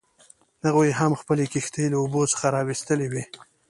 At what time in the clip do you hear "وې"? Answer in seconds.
3.09-3.23